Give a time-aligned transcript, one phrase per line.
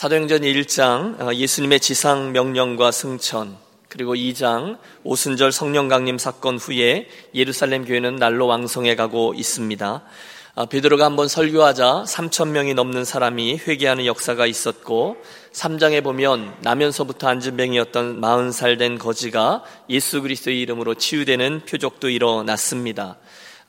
[0.00, 3.54] 사도행전 1장 어, 예수님의 지상 명령과 승천
[3.90, 10.02] 그리고 2장 오순절 성령 강림 사건 후에 예루살렘 교회는 날로 왕성해 가고 있습니다.
[10.54, 15.18] 아, 베드로가 한번 설교하자 3천 명이 넘는 사람이 회개하는 역사가 있었고
[15.52, 23.18] 3장에 보면 나면서부터 안진병이었던 40살 된 거지가 예수 그리스도의 이름으로 치유되는 표적도 일어났습니다.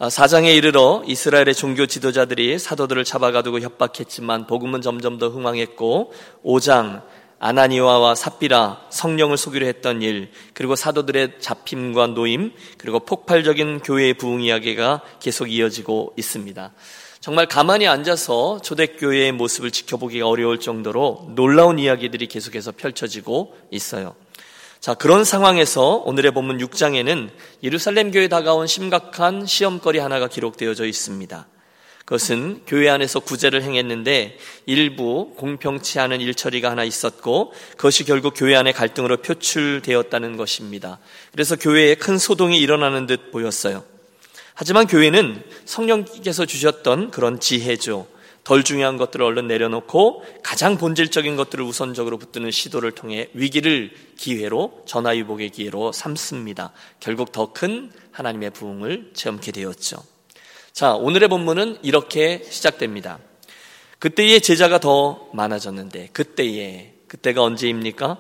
[0.10, 6.12] 4장에 아, 이르러 이스라엘의 종교 지도자들이 사도들을 잡아가두고 협박했지만 복음은 점점 더 흥황했고
[6.44, 7.04] 5장
[7.38, 15.02] 아나니와와 삽비라 성령을 속이려 했던 일 그리고 사도들의 잡힘과 노임 그리고 폭발적인 교회의 부흥 이야기가
[15.20, 16.74] 계속 이어지고 있습니다.
[17.20, 24.16] 정말 가만히 앉아서 초대교회의 모습을 지켜보기가 어려울 정도로 놀라운 이야기들이 계속해서 펼쳐지고 있어요.
[24.82, 27.30] 자, 그런 상황에서 오늘의 본문 6장에는
[27.62, 31.46] 예루살렘 교회에 다가온 심각한 시험거리 하나가 기록되어져 있습니다.
[32.00, 38.74] 그것은 교회 안에서 구제를 행했는데 일부 공평치 않은 일처리가 하나 있었고 그것이 결국 교회 안의
[38.74, 40.98] 갈등으로 표출되었다는 것입니다.
[41.32, 43.84] 그래서 교회에 큰 소동이 일어나는 듯 보였어요.
[44.56, 48.08] 하지만 교회는 성령께서 주셨던 그런 지혜죠.
[48.44, 55.52] 덜 중요한 것들을 얼른 내려놓고 가장 본질적인 것들을 우선적으로 붙드는 시도를 통해 위기를 기회로 전화위복의
[55.52, 56.72] 기회로 삼습니다.
[57.00, 60.04] 결국 더 큰 하나님의 부흥을 체험케 되었죠.
[60.72, 63.20] 자, 오늘의 본문은 이렇게 시작됩니다.
[64.00, 68.18] 그때의 제자가 더 많아졌는데 그때에 그때가 언제입니까?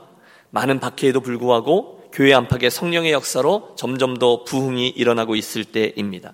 [0.51, 6.33] 많은 박해에도 불구하고 교회 안팎의 성령의 역사로 점점 더 부흥이 일어나고 있을 때입니다.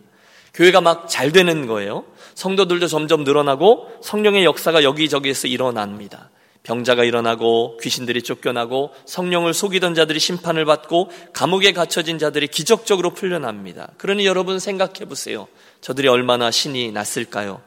[0.58, 2.04] 교회가 막 잘 되는 거예요.
[2.34, 6.32] 성도들도 점점 늘어나고 성령의 역사가 여기저기에서 일어납니다.
[6.64, 13.92] 병자가 일어나고 귀신들이 쫓겨나고 성령을 속이던 자들이 심판을 받고 감옥에 갇혀진 자들이 기적적으로 풀려납니다.
[13.98, 15.48] 그러니 여러분 생각해 보세요.
[15.80, 17.62] 저들이 얼마나 신이 났을까요?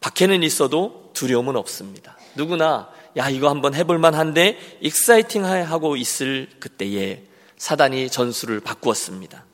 [0.00, 2.16] 박해는 있어도 두려움은 없습니다.
[2.34, 7.24] 누구나 야 이거 한번 해볼 만 한데 exciting 하고 있을 그때에
[7.58, 9.44] 사단이 전술을 바꾸었습니다.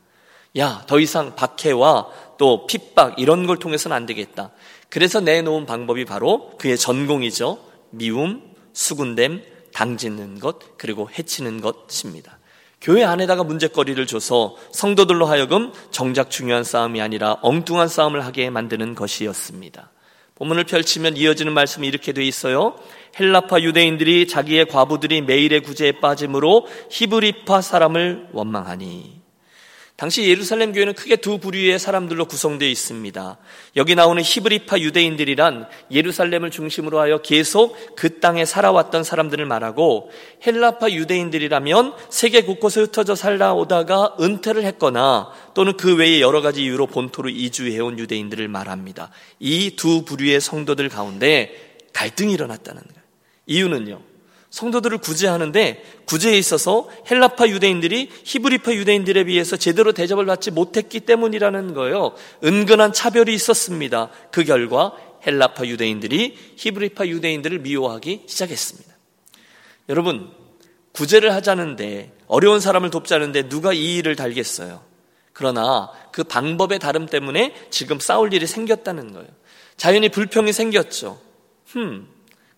[0.56, 2.06] 야, 더 이상 박해와
[2.38, 4.52] 또 핍박 이런 걸 통해서는 안 되겠다.
[4.88, 7.58] 그래서 내놓은 방법이 바로 그의 전공이죠.
[7.90, 9.42] 미움, 수군댐,
[9.74, 12.38] 당짓는 것, 그리고 해치는 것입니다.
[12.80, 19.90] 교회 안에다가 문제거리를 줘서 성도들로 하여금 정작 중요한 싸움이 아니라 엉뚱한 싸움을 하게 만드는 것이었습니다.
[20.36, 22.76] 본문을 펼치면 이어지는 말씀이 이렇게 돼 있어요.
[23.18, 29.17] 헬라파 유대인들이 자기의 과부들이 매일의 구제에 빠짐으로 히브리파 사람을 원망하니
[29.98, 33.36] 당시 예루살렘 교회는 크게 두 부류의 사람들로 구성되어 있습니다.
[33.74, 40.12] 여기 나오는 히브리파 유대인들이란 예루살렘을 중심으로 하여 계속 그 땅에 살아왔던 사람들을 말하고
[40.46, 47.28] 헬라파 유대인들이라면 세계 곳곳에 흩어져 살아오다가 은퇴를 했거나 또는 그 외에 여러 가지 이유로 본토로
[47.30, 49.10] 이주해온 유대인들을 말합니다.
[49.40, 53.02] 이 두 부류의 성도들 가운데 갈등이 일어났다는 거예요.
[53.46, 54.07] 이유는요.
[54.58, 62.14] 성도들을 구제하는데 구제에 있어서 헬라파 유대인들이 히브리파 유대인들에 비해서 제대로 대접을 받지 못했기 때문이라는 거예요.
[62.42, 64.10] 은근한 차별이 있었습니다.
[64.32, 68.96] 그 결과 헬라파 유대인들이 히브리파 유대인들을 미워하기 시작했습니다.
[69.88, 70.30] 여러분,
[70.92, 74.82] 구제를 하자는데 어려운 사람을 돕자는데 누가 이 일을 달겠어요?
[75.32, 79.28] 그러나 그 방법의 다름 때문에 지금 싸울 일이 생겼다는 거예요.
[79.76, 81.20] 자연히 불평이 생겼죠.
[81.66, 82.08] 흠,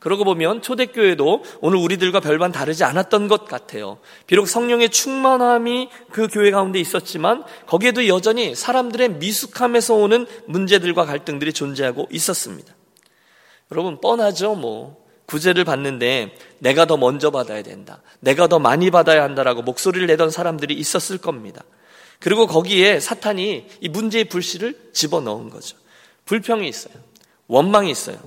[0.00, 3.98] 그러고 보면 초대교회도 오늘 우리들과 별반 다르지 않았던 것 같아요.
[4.26, 12.08] 비록 성령의 충만함이 그 교회 가운데 있었지만 거기에도 여전히 사람들의 미숙함에서 오는 문제들과 갈등들이 존재하고
[12.10, 12.74] 있었습니다.
[13.70, 18.02] 여러분 뻔하죠 뭐 구제를 받는데 내가 더 먼저 받아야 된다.
[18.20, 21.62] 내가 더 많이 받아야 한다라고 목소리를 내던 사람들이 있었을 겁니다.
[22.18, 25.76] 그리고 거기에 사탄이 이 문제의 불씨를 집어넣은 거죠.
[26.24, 26.94] 불평이 있어요.
[27.48, 28.18] 원망이 있어요.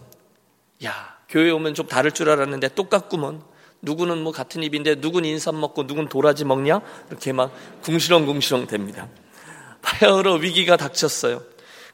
[0.85, 3.41] 야, 교회 오면 좀 다를 줄 알았는데 똑같구먼.
[3.81, 6.79] 누구는 뭐 같은 입인데 누군 인삼 먹고 누군 도라지 먹냐?
[7.09, 7.51] 이렇게 막
[7.81, 9.07] 궁시렁궁시렁 됩니다.
[9.81, 11.41] 파열어 위기가 닥쳤어요.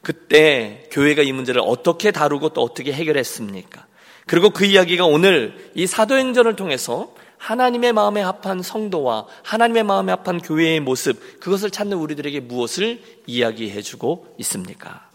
[0.02, 3.86] 그때 교회가 이 문제를 어떻게 다루고 또 어떻게 해결했습니까?
[4.26, 10.80] 그리고 그 이야기가 오늘 이 사도행전을 통해서 하나님의 마음에 합한 성도와 하나님의 마음에 합한 교회의
[10.80, 15.09] 모습, 그것을 찾는 우리들에게 무엇을 이야기해 주고 있습니까?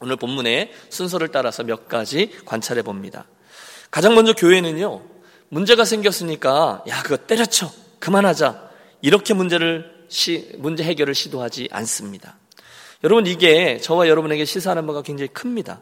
[0.00, 3.26] 오늘 본문의 순서를 따라서 몇 가지 관찰해 봅니다.
[3.90, 5.02] 가장 먼저 교회는요,
[5.48, 7.70] 문제가 생겼으니까, 야, 그거 때려쳐.
[8.00, 8.70] 그만하자.
[9.02, 12.38] 이렇게 문제를, 시, 문제 해결을 시도하지 않습니다.
[13.04, 15.80] 여러분, 이게 저와 여러분에게 시사하는 바가 굉장히 큽니다.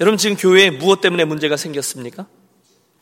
[0.00, 2.26] 여러분, 지금 교회에 무엇 때문에 문제가 생겼습니까?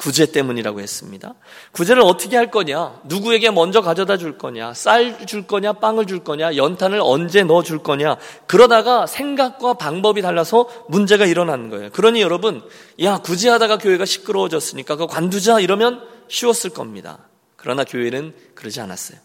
[0.03, 1.35] 구제 때문이라고 했습니다.
[1.71, 3.03] 구제를 어떻게 할 거냐?
[3.05, 4.75] 누구에게 먼저 가져다 줄 거냐?
[4.75, 5.75] 쌀 줄 거냐?
[5.75, 6.57] 빵을 줄 거냐?
[6.57, 8.17] 연탄을 언제 넣어 줄 거냐?
[8.49, 11.91] 그러다가 생각과 방법이 달라서 문제가 일어나는 거예요.
[11.91, 12.69] 그러니 여러분,
[13.01, 17.29] 야, 구제하다가 교회가 시끄러워졌으니까 그거 관두자 이러면 쉬웠을 겁니다.
[17.55, 19.21] 그러나 교회는 그러지 않았어요.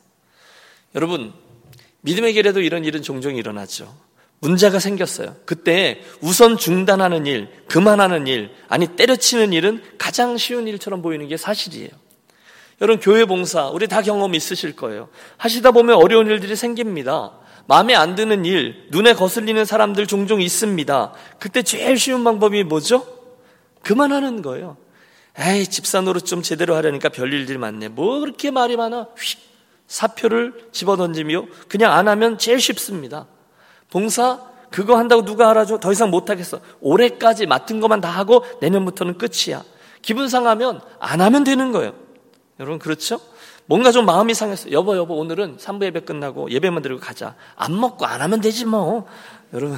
[0.94, 1.34] 여러분,
[2.02, 3.92] 믿음의 길에도 이런 일은 종종 일어나죠.
[4.40, 5.36] 문제가 생겼어요.
[5.46, 11.90] 그때 우선 중단하는 일, 그만하는 일, 아니 때려치는 일은 가장 쉬운 일처럼 보이는 게 사실이에요.
[12.80, 15.10] 여러분 교회 봉사 우리 다 경험 있으실 거예요.
[15.38, 17.34] 하시다 보면 어려운 일들이 생깁니다.
[17.66, 21.14] 마음에 안 드는 일, 눈에 거슬리는 사람들 종종 있습니다.
[21.40, 23.06] 그때 제일 쉬운 방법이 뭐죠?
[23.82, 24.78] 그만하는 거예요.
[25.40, 27.90] 에이 집사 노릇 좀 제대로 하려니까 별일들이 많네.
[27.90, 29.08] 뭐 그렇게 말이 많아?
[29.18, 29.40] 휙
[29.88, 33.28] 사표를 집어던지며 그냥 안 하면 제일 쉽습니다.
[33.90, 34.40] 봉사
[34.70, 35.80] 그거 한다고 누가 알아줘?
[35.80, 36.60] 더 이상 못하겠어.
[36.82, 39.64] 올해까지 맡은 것만 다 하고 내년부터는 끝이야.
[40.02, 41.94] 기분 상하면 안 하면 되는 거예요.
[42.60, 43.20] 여러분 그렇죠?
[43.66, 44.72] 뭔가 좀 마음이 상했어.
[44.72, 47.36] 여보 여보 오늘은 3부 예배 끝나고 예배만 드리고 가자.
[47.56, 49.08] 안 먹고 안 하면 되지 뭐.
[49.54, 49.78] 여러분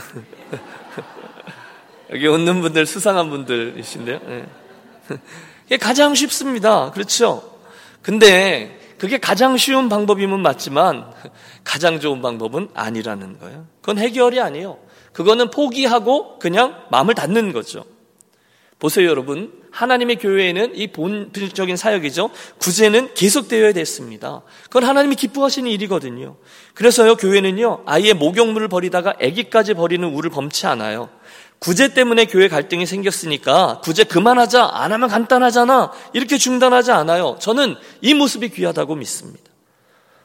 [2.12, 4.20] 여기 웃는 분들 수상한 분들이신데요.
[4.28, 4.46] 네.
[5.68, 6.92] 이게 가장 쉽습니다.
[6.92, 7.60] 그렇죠?
[8.02, 11.12] 근데 그게 가장 쉬운 방법이면 맞지만
[11.64, 13.66] 가장 좋은 방법은 아니라는 거예요.
[13.82, 14.78] 그건 해결이 아니에요.
[15.14, 17.86] 그거는 포기하고 그냥 마음을 닫는 거죠.
[18.78, 19.52] 보세요, 여러분.
[19.72, 22.30] 하나님의 교회에는 이 본질적인 사역이죠.
[22.60, 24.42] 구제는 계속되어야 됐습니다.
[24.64, 26.38] 그건 하나님이 기뻐하시는 일이거든요.
[26.74, 31.10] 그래서요, 교회는요, 아이의 목욕물을 버리다가 아기까지 버리는 우를 범치 않아요.
[31.60, 37.38] 구제 때문에 교회 갈등이 생겼으니까 구제 그만하자 안 하면 간단하잖아 이렇게 중단하지 않아요.
[37.40, 39.44] 저는 이 모습이 귀하다고 믿습니다.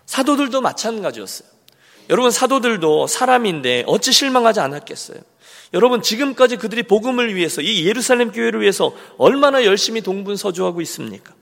[0.07, 1.49] 사도들도 마찬가지였어요.
[2.11, 5.19] 여러분 사도들도 사람인데 어찌 실망하지 않았겠어요?
[5.73, 11.35] 여러분 지금까지 그들이 복음을 위해서 이 예루살렘 교회를 위해서 얼마나 열심히 동분서주하고 있습니까?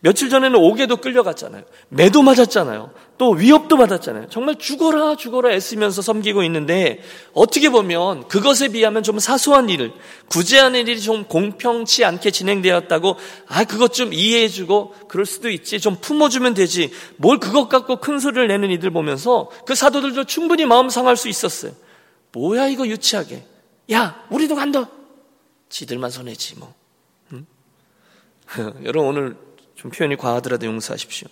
[0.00, 1.64] 며칠 전에는 옥에도 끌려갔잖아요.
[1.88, 2.92] 매도 맞았잖아요.
[3.18, 4.28] 또 위협도 받았잖아요.
[4.28, 7.02] 정말 죽어라 죽어라 애쓰면서 섬기고 있는데
[7.32, 9.92] 어떻게 보면 그것에 비하면 좀 사소한 일을
[10.28, 13.16] 구제 하는 일이 좀 공평치 않게 진행되었다고
[13.48, 18.46] 아 그것 좀 이해해주고 그럴 수도 있지 좀 품어주면 되지 뭘 그것 갖고 큰 소리를
[18.46, 21.72] 내는 이들 보면서 그 사도들도 충분히 마음 상할 수 있었어요.
[22.30, 23.42] 뭐야 이거 유치하게
[23.92, 24.88] 야 우리도 간다.
[25.70, 26.72] 지들만 손해지 뭐.
[27.32, 27.46] 응?
[28.84, 29.47] 여러분 오늘
[29.78, 31.28] 좀 표현이 과하더라도 용서하십시오.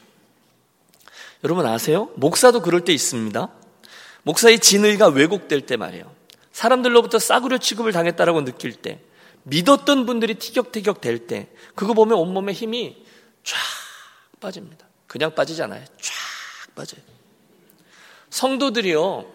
[1.43, 2.11] 여러분 아세요?
[2.15, 3.49] 목사도 그럴 때 있습니다.
[4.23, 6.15] 목사의 진의가 왜곡될 때 말이에요.
[6.53, 9.01] 사람들로부터 싸구려 취급을 당했다라고 느낄 때,
[9.43, 13.05] 믿었던 분들이 티격태격 될 때, 그거 보면 온몸에 힘이
[13.43, 13.57] 쫙
[14.41, 14.87] 빠집니다.
[15.09, 15.85] 그냥 빠지지 않아요.
[15.85, 17.03] 쫙 빠져요.
[18.31, 19.27] 성도들이요,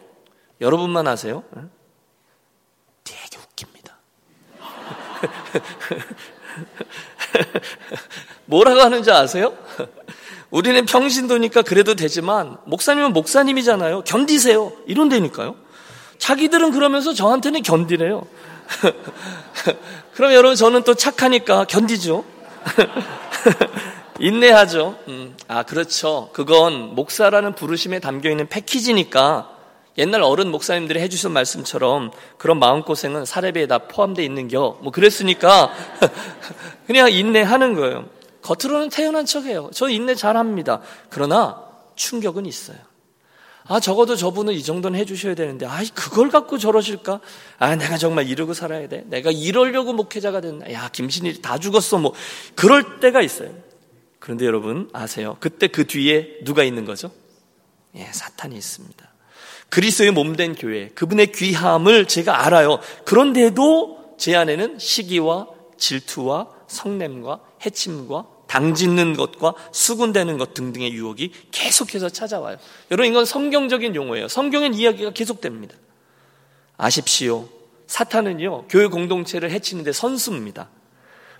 [0.61, 1.43] 여러분만 아세요?
[3.03, 3.97] 되게 웃깁니다.
[8.51, 9.53] 뭐라고 하는지 아세요?
[10.51, 14.01] 우리는 평신도니까 그래도 되지만 목사님은 목사님이잖아요.
[14.01, 14.73] 견디세요.
[14.87, 15.55] 이런다니까요.
[16.17, 18.27] 자기들은 그러면서 저한테는 견디래요.
[20.13, 22.25] 그럼 여러분 저는 또 착하니까 견디죠.
[24.19, 24.97] 인내하죠.
[25.07, 26.29] 음, 아 그렇죠.
[26.33, 29.49] 그건 목사라는 부르심에 담겨 있는 패키지니까
[29.97, 34.79] 옛날 어른 목사님들이 해주신 말씀처럼 그런 마음고생은 사례비에 다 포함되어 있는겨.
[34.81, 35.73] 뭐 그랬으니까
[36.85, 38.05] 그냥 인내하는 거예요.
[38.41, 39.69] 겉으로는 태연한 척해요.
[39.73, 40.81] 저 인내 잘합니다.
[41.09, 41.63] 그러나
[41.95, 42.77] 충격은 있어요.
[43.67, 47.21] 아 적어도 저분은 이 정도는 해주셔야 되는데 아 그걸 갖고 저러실까?
[47.59, 49.03] 아 내가 정말 이러고 살아야 돼.
[49.07, 50.71] 내가 이러려고 목회자가 됐나?
[50.73, 51.99] 야 김신일이 다 죽었어.
[51.99, 52.13] 뭐
[52.55, 53.53] 그럴 때가 있어요.
[54.19, 55.37] 그런데 여러분 아세요?
[55.39, 57.11] 그때 그 뒤에 누가 있는 거죠?
[57.95, 59.11] 예, 사탄이 있습니다.
[59.69, 62.79] 그리스도의 몸된 교회, 그분의 귀함을 제가 알아요.
[63.05, 72.09] 그런데도 제 안에는 시기와 질투와 성냄과 해침과 당 짓는 것과 수군대는 것 등등의 유혹이 계속해서
[72.09, 72.57] 찾아와요.
[72.91, 74.27] 여러분 이건 성경적인 용어예요.
[74.27, 75.73] 성경엔 이야기가 계속됩니다.
[76.75, 77.47] 아십시오.
[77.87, 80.69] 사탄은요, 교회 공동체를 해치는데 선수입니다.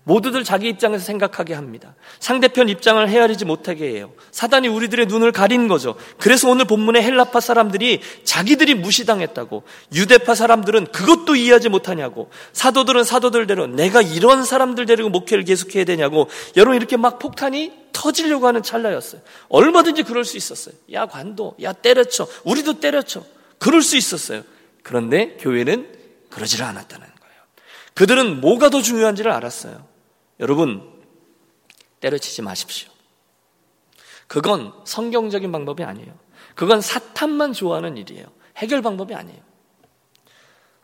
[0.03, 1.95] 모두들 자기 입장에서 생각하게 합니다.
[2.19, 4.13] 상대편 입장을 헤아리지 못하게 해요.
[4.31, 5.95] 사단이 우리들의 눈을 가린 거죠.
[6.17, 14.01] 그래서 오늘 본문의 헬라파 사람들이 자기들이 무시당했다고, 유대파 사람들은 그것도 이해하지 못하냐고, 사도들은 사도들대로 내가
[14.01, 16.27] 이런 사람들 데리고 목회를 계속해야 되냐고,
[16.57, 19.21] 여러분 이렇게 막 폭탄이 터지려고 하는 찰나였어요.
[19.49, 20.73] 얼마든지 그럴 수 있었어요.
[20.93, 23.23] 야 관도, 야 때려쳐, 우리도 때려쳐.
[23.59, 24.41] 그럴 수 있었어요.
[24.81, 25.87] 그런데 교회는
[26.31, 27.41] 그러지를 않았다는 거예요.
[27.93, 29.90] 그들은 뭐가 더 중요한지를 알았어요.
[30.41, 30.81] 여러분,
[31.99, 32.89] 때려치지 마십시오.
[34.27, 36.17] 그건 성경적인 방법이 아니에요.
[36.55, 38.25] 그건 사탄만 좋아하는 일이에요.
[38.57, 39.39] 해결 방법이 아니에요.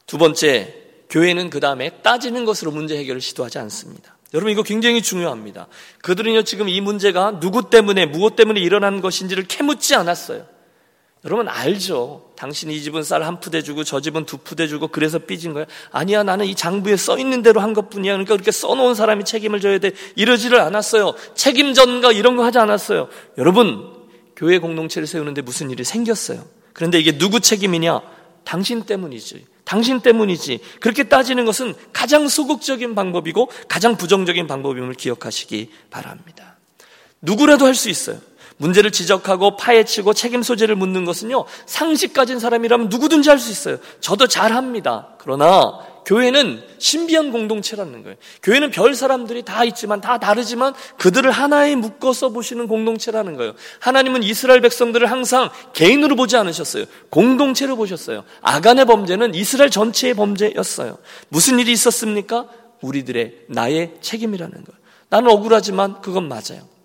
[0.05, 4.17] 두 번째, 교회는 그 다음에 따지는 것으로 문제 해결을 시도하지 않습니다.
[4.33, 5.67] 여러분 이거 굉장히 중요합니다.
[6.01, 10.45] 그들은요 지금 이 문제가 누구 때문에 무엇 때문에 일어난 것인지를 캐묻지 않았어요.
[11.27, 12.23] 여러분 알죠?
[12.37, 15.65] 당신이 이 집은 쌀 한 푸대 주고 저 집은 두 푸대 주고 그래서 삐진 거야?
[15.91, 18.13] 아니야 나는 이 장부에 써 있는 대로 한 것뿐이야.
[18.13, 19.91] 그러니까 그렇게 써놓은 사람이 책임을 져야 돼.
[20.15, 21.15] 이러지를 않았어요.
[21.35, 23.09] 책임 전가 이런 거 하지 않았어요.
[23.37, 23.93] 여러분
[24.37, 26.45] 교회 공동체를 세우는데 무슨 일이 생겼어요.
[26.71, 27.99] 그런데 이게 누구 책임이냐?
[28.45, 29.45] 당신 때문이지.
[29.65, 30.61] 당신 때문이지.
[30.79, 36.55] 그렇게 따지는 것은 가장 소극적인 방법이고 가장 부정적인 방법임을 기억하시기 바랍니다.
[37.21, 38.17] 누구라도 할 수 있어요.
[38.57, 43.77] 문제를 지적하고 파헤치고 책임 소재를 묻는 것은요, 상식 가진 사람이라면 누구든지 할 수 있어요.
[44.01, 45.09] 저도 잘 합니다.
[45.19, 48.15] 그러나 교회는 신비한 공동체라는 거예요.
[48.41, 53.53] 교회는 별 사람들이 다 있지만 다 다르지만 그들을 하나에 묶어서 보시는 공동체라는 거예요.
[53.79, 56.85] 하나님은 이스라엘 백성들을 항상 개인으로 보지 않으셨어요.
[57.09, 58.23] 공동체로 보셨어요.
[58.41, 60.97] 아간의 범죄는 이스라엘 전체의 범죄였어요.
[61.27, 62.47] 무슨 일이 있었습니까?
[62.81, 64.79] 우리들의 나의 책임이라는 거예요.
[65.09, 66.76] 나는 억울하지만 그건 맞아요.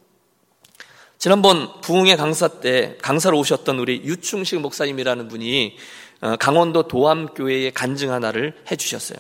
[1.23, 5.77] 지난번 부흥의 강사 때 강사로 오셨던 우리 유충식 목사님이라는 분이
[6.21, 9.19] 어, 강원도 도암교회의 간증 하나를 해주셨어요.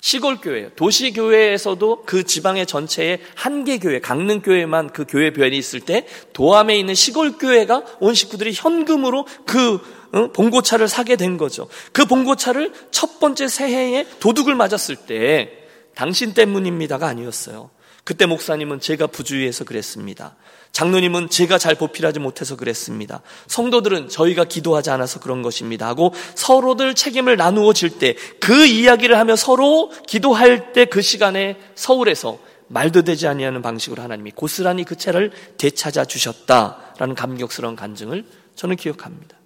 [0.00, 5.58] 시골 교회, 도시 교회에서도 그 지방의 전체에 한 개 교회, 강릉 교회만 그 교회 변이
[5.58, 9.78] 있을 때 도암에 있는 시골 교회가 온 식구들이 현금으로 그
[10.14, 11.68] 어, 봉고차를 사게 된 거죠.
[11.92, 15.52] 그 봉고차를 첫 번째 새해에 도둑을 맞았을 때
[15.94, 17.68] 당신 때문입니다가 아니었어요.
[18.04, 20.34] 그때 목사님은 제가 부주의해서 그랬습니다.
[20.72, 23.20] 장로님은 제가 잘 보필하지 못해서 그랬습니다.
[23.46, 25.86] 성도들은 저희가 기도하지 않아서 그런 것입니다.
[25.86, 32.38] 하고 서로들 책임을 나누어 질 때 그 이야기를 하며 서로 기도할 때 그 시간에 서울에서
[32.68, 38.24] 말도 되지 아니하는 방식으로 하나님이 고스란히 그 채를 되찾아 주셨다라는 감격스러운 간증을
[38.56, 39.36] 저는 기억합니다.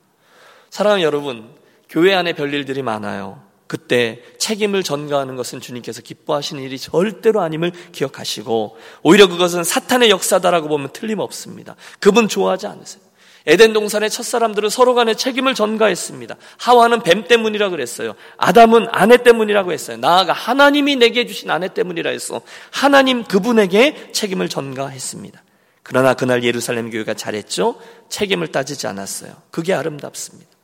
[0.71, 1.49] 사랑하는 여러분,
[1.88, 3.42] 교회 안에 별일들이 많아요.
[3.66, 10.90] 그때 책임을 전가하는 것은 주님께서 기뻐하시는 일이 절대로 아님을 기억하시고 오히려 그것은 사탄의 역사다라고 보면
[10.92, 11.76] 틀림없습니다.
[11.99, 13.02] 그분 좋아하지 않으세요.
[13.49, 16.37] 에덴 동산의 첫 사람들은 서로 간에 책임을 전가했습니다.
[16.58, 18.14] 하와는 뱀 때문이라 그랬어요.
[18.38, 19.96] 아담은 아내 때문이라고 했어요.
[19.99, 22.40] 나아가 하나님이 내게 주신 아내 때문이라 했어.
[22.73, 25.42] 하나님 그분에게 책임을 전가했습니다.
[25.85, 27.80] 그러나 그날 예루살렘 교회가 잘했죠?
[28.08, 29.32] 책임을 따지지 않았어요.
[29.52, 30.56] 그게 아름답습니다.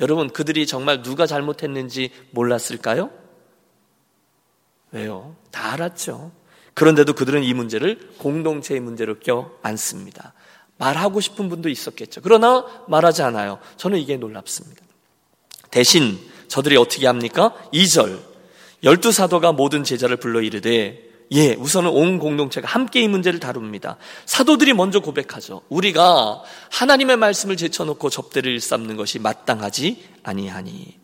[0.00, 3.10] 여러분, 그들이 정말 누가 잘못했는지 몰랐을까요?
[4.90, 5.36] 왜요?
[5.50, 6.32] 다 알았죠.
[6.74, 10.34] 그런데도 그들은 이 문제를 공동체의 문제로 껴 안습니다.
[10.76, 12.20] 말하고 싶은 분도 있었겠죠.
[12.22, 13.58] 그러나 말하지 않아요.
[13.76, 14.82] 저는 이게 놀랍습니다.
[15.70, 17.54] 대신 저들이 어떻게 합니까?
[17.72, 18.20] 2절.
[18.82, 23.96] 열두 사도가 모든 제자를 불러 이르되 예, 우선은 온 공동체가 함께 이 문제를 다룹니다.
[24.26, 25.62] 사도들이 먼저 고백하죠.
[25.68, 31.03] 우리가 하나님의 말씀을 제쳐놓고 접대를 일삼는 것이 마땅하지 아니하니.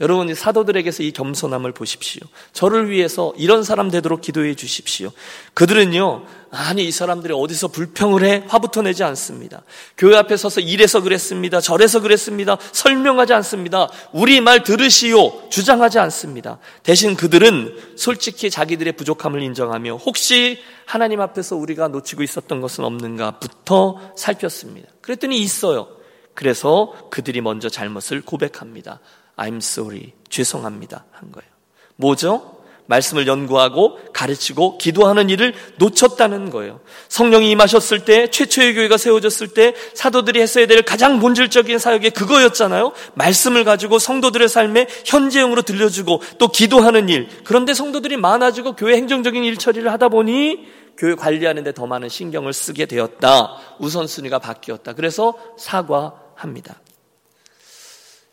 [0.00, 2.22] 여러분 사도들에게서 이 겸손함을 보십시오.
[2.54, 5.10] 저를 위해서 이런 사람 되도록 기도해 주십시오.
[5.52, 9.62] 그들은요, 아니 이 사람들이 어디서 불평을 해 화부터 내지 않습니다.
[9.98, 11.60] 교회 앞에 서서 이래서 그랬습니다.
[11.60, 12.56] 저래서 그랬습니다.
[12.72, 13.90] 설명하지 않습니다.
[14.12, 16.58] 우리 말 들으시오 주장하지 않습니다.
[16.82, 24.88] 대신 그들은 솔직히 자기들의 부족함을 인정하며 혹시 하나님 앞에서 우리가 놓치고 있었던 것은 없는가부터 살폈습니다.
[25.02, 25.88] 그랬더니 있어요.
[26.34, 29.00] 그래서 그들이 먼저 잘못을 고백합니다.
[29.40, 30.12] I'm sorry.
[30.28, 31.04] 죄송합니다.
[31.12, 31.50] 한 거예요.
[31.96, 32.60] 뭐죠?
[32.86, 36.80] 말씀을 연구하고 가르치고 기도하는 일을 놓쳤다는 거예요.
[37.08, 42.92] 성령이 임하셨을 때 최초의 교회가 세워졌을 때 사도들이 했어야 될 가장 본질적인 사역이 그거였잖아요.
[43.14, 47.28] 말씀을 가지고 성도들의 삶에 현재형으로 들려주고 또 기도하는 일.
[47.44, 50.66] 그런데 성도들이 많아지고 교회 행정적인 일 처리를 하다 보니
[50.98, 53.56] 교회 관리하는 데 더 많은 신경을 쓰게 되었다.
[53.78, 54.94] 우선순위가 바뀌었다.
[54.94, 56.80] 그래서 사과합니다.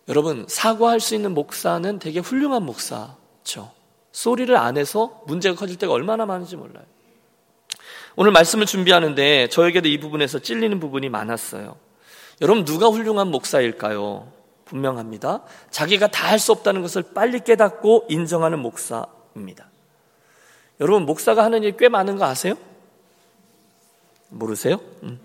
[0.08, 3.72] 여러분, 사과할 수 있는 목사는 되게 훌륭한 목사죠.
[4.12, 6.86] 소리를 안 해서 문제가 커질 때가 얼마나 많은지 몰라요.
[8.16, 11.76] 오늘 말씀을 준비하는데 저에게도 이 부분에서 찔리는 부분이 많았어요.
[12.42, 14.32] 여러분, 누가 훌륭한 목사일까요?
[14.66, 15.44] 분명합니다.
[15.72, 19.70] 자기가 다 할 수 없다는 것을 빨리 깨닫고 인정하는 목사입니다.
[20.80, 22.56] 여러분, 목사가 하는 일 꽤 많은 거 아세요?
[24.30, 24.80] 모르세요?
[25.04, 25.20] 음.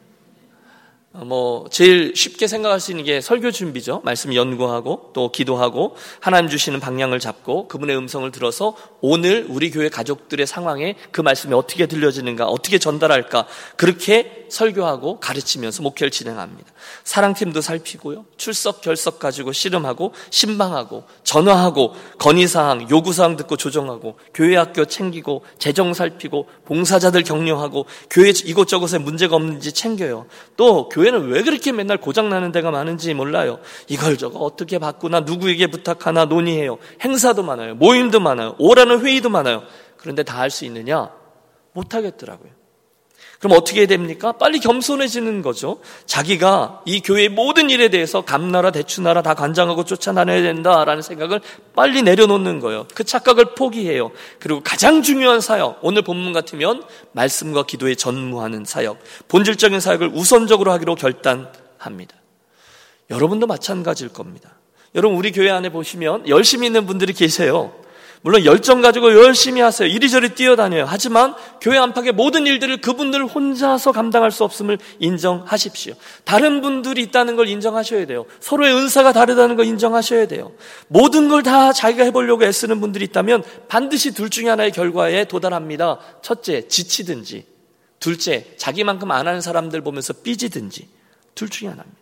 [1.15, 4.01] 어, 뭐 제일 쉽게 생각할 수 있는 게 설교 준비죠.
[4.03, 10.47] 말씀 연구하고 또 기도하고 하나님 주시는 방향을 잡고 그분의 음성을 들어서 오늘 우리 교회 가족들의
[10.47, 16.71] 상황에 그 말씀이 어떻게 들려지는가, 어떻게 전달할까 그렇게 설교하고 가르치면서 목회를 진행합니다.
[17.05, 18.25] 사랑팀도 살피고요.
[18.37, 26.49] 출석 결석 가지고 씨름하고 신방하고 전화하고 건의사항, 요구사항 듣고 조정하고 교회 학교 챙기고 재정 살피고
[26.67, 30.27] 봉사자들 격려하고 교회 이곳저곳에 문제가 없는지 챙겨요.
[30.57, 33.59] 또 교회 는 왜 그렇게 맨날 고장나는 데가 많은지 몰라요.
[33.89, 36.79] 이걸 저거 어떻게 바꾸나 누구에게 부탁하나 논의해요.
[37.03, 37.75] 행사도 많아요.
[37.75, 38.55] 모임도 많아요.
[38.59, 39.63] 오라는 회의도 많아요.
[39.97, 41.11] 그런데 다 할 수 있느냐?
[41.73, 42.51] 못하겠더라고요.
[43.43, 44.31] 그럼 어떻게 해야 됩니까?
[44.31, 45.81] 빨리 겸손해지는 거죠.
[46.07, 51.41] 자기가 이 교회의 모든 일에 대해서 감나라 대추나라 다 관장하고 쫓아다녀야 된다라는 생각을
[51.75, 52.87] 빨리 내려놓는 거예요.
[52.95, 54.13] 그 착각을 포기해요.
[54.39, 60.95] 그리고 가장 중요한 사역, 오늘 본문 같으면 말씀과 기도에 전무하는 사역, 본질적인 사역을 우선적으로 하기로
[60.95, 62.15] 결단합니다.
[63.11, 64.51] 여러분도 마찬가지일 겁니다.
[64.95, 67.73] 여러분 우리 교회 안에 보시면 열심히 있는 분들이 계세요.
[68.25, 69.89] 물론 열정 가지고 열심히 하세요.
[69.89, 70.85] 이리저리 뛰어다녀요.
[70.87, 75.95] 하지만 교회 안팎의 모든 일들을 그분들 혼자서 감당할 수 없음을 인정하십시오.
[76.25, 78.25] 다른 분들이 있다는 걸 인정하셔야 돼요.
[78.39, 80.53] 서로의 은사가 다르다는 걸 인정하셔야 돼요.
[80.87, 85.99] 모든 걸 다 자기가 해보려고 애쓰는 분들이 있다면 반드시 둘 중에 하나의 결과에 도달합니다.
[86.23, 87.45] 첫째, 지치든지.
[87.99, 90.89] 둘째, 자기만큼 안 하는 사람들 보면서 삐지든지.
[91.35, 92.02] 둘 중에 하나입니다.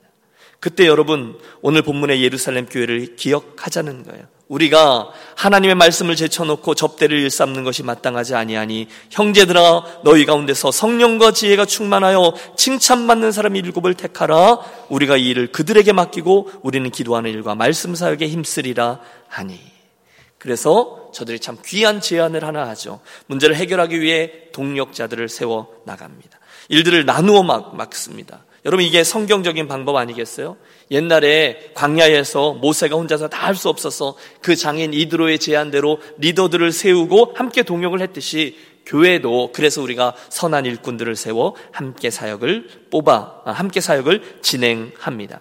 [0.61, 4.25] 그때 여러분, 오늘 본문의 예루살렘 교회를 기억하자는 거예요.
[4.49, 12.35] 우리가 하나님의 말씀을 제쳐놓고 접대를 일삼는 것이 마땅하지 아니하니 형제들아 너희 가운데서 성령과 지혜가 충만하여
[12.57, 18.99] 칭찬받는 사람 일곱을 택하라 우리가 이 일을 그들에게 맡기고 우리는 기도하는 일과 말씀 사역에 힘쓰리라
[19.29, 19.61] 하니
[20.37, 23.01] 그래서 저들이 참 귀한 제안을 하나 하죠.
[23.27, 26.41] 문제를 해결하기 위해 동력자들을 세워 나갑니다.
[26.69, 28.43] 일들을 나누어 막, 막습니다.
[28.67, 30.57] 여러분 이게 성경적인 방법 아니겠어요?
[30.91, 37.63] 옛날에 광야에서 모세가 혼자서 다 할 수 없어서 그 장인 이드로의 제안대로 리더들을 세우고 함께
[37.63, 45.41] 동역을 했듯이 교회도 그래서 우리가 선한 일꾼들을 세워 함께 사역을 뽑아 아, 함께 사역을 진행합니다.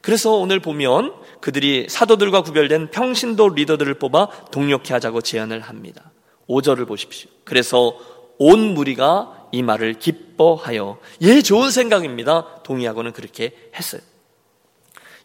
[0.00, 6.10] 그래서 오늘 보면 그들이 사도들과 구별된 평신도 리더들을 뽑아 동력케 하자고 제안을 합니다.
[6.48, 7.30] 5절을 보십시오.
[7.44, 7.96] 그래서
[8.38, 12.62] 온 무리가 이 말을 기뻐하여 예 좋은 생각입니다.
[12.64, 14.00] 동의하고는 그렇게 했어요.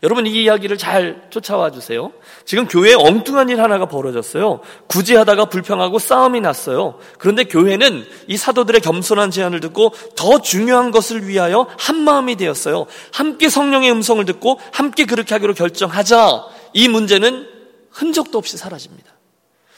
[0.04, 2.12] 여러분 이 이야기를 잘 쫓아와 주세요.
[2.46, 4.62] 지금 교회에 엉뚱한 일 하나가 벌어졌어요.
[4.86, 7.00] 굳이 하다가 불평하고 싸움이 났어요.
[7.18, 12.86] 그런데 교회는 이 사도들의 겸손한 제안을 듣고 더 중요한 것을 위하여 한 마음이 되었어요.
[13.12, 16.46] 함께 성령의 음성을 듣고 함께 그렇게 하기로 결정하자.
[16.74, 17.48] 이 문제는
[17.90, 19.17] 흔적도 없이 사라집니다.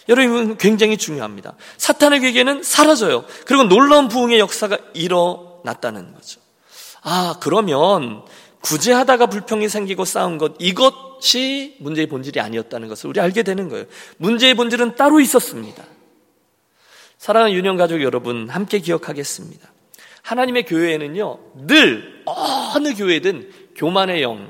[0.10, 1.54] 여러분 굉장히 중요합니다.
[1.78, 3.24] 사탄의 괴계는 사라져요.
[3.46, 6.42] 그리고 놀라운 부흥의 역사가 일어났다는 거죠.
[7.02, 8.24] 아, 그러면
[8.62, 13.86] 구제하다가 불평이 생기고 싸운 것 이것이 문제의 본질이 아니었다는 것을 우리 알게 되는 거예요.
[14.18, 15.84] 문제의 본질은 따로 있었습니다.
[17.20, 19.72] 사랑하는 유년 가족 여러분 함께 기억하겠습니다.
[20.24, 24.50] 하나님의 교회에는요 늘 어느 교회든 교만의 영,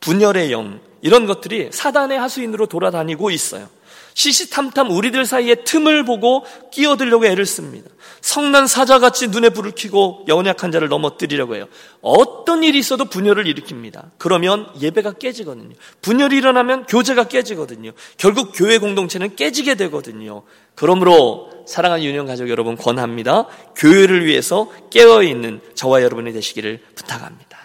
[0.00, 3.68] 분열의 영 이런 것들이 사단의 하수인으로 돌아다니고 있어요.
[4.14, 7.90] 시시탐탐 우리들 사이에 틈을 보고 끼어들려고 애를 씁니다.
[8.20, 11.66] 성난 사자같이 눈에 불을 켜고 연약한 자를 넘어뜨리려고 해요.
[12.02, 14.10] 어떤 일이 있어도 분열을 일으킵니다.
[14.18, 15.74] 그러면 예배가 깨지거든요.
[16.02, 17.92] 분열이 일어나면 교제가 깨지거든요.
[18.16, 20.42] 결국 교회 공동체는 깨지게 되거든요.
[20.74, 23.46] 그러므로 사랑하는 유년 가족 여러분 권합니다.
[23.76, 27.58] 교회를 위해서 깨어 있는 저와 여러분이 되시기를 부탁합니다.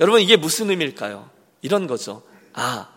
[0.00, 1.30] 여러분 이게 무슨 의미일까요?
[1.62, 2.22] 이런 거죠.
[2.52, 2.88] 아,